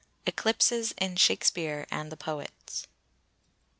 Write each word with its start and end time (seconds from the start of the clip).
ECLIPSES 0.25 0.93
IN 0.97 1.15
SHAKESPEARE 1.15 1.85
AND 1.91 2.11
THE 2.11 2.17
POETS. 2.17 2.87